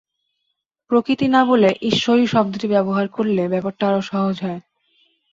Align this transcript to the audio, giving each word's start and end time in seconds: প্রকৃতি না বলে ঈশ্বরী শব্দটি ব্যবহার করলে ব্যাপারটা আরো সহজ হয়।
প্রকৃতি 0.91 1.27
না 1.27 1.41
বলে 1.45 1.69
ঈশ্বরী 1.89 2.25
শব্দটি 2.27 2.67
ব্যবহার 2.67 3.05
করলে 3.07 3.43
ব্যাপারটা 3.47 3.83
আরো 3.87 4.01
সহজ 4.09 4.35
হয়। 4.41 4.59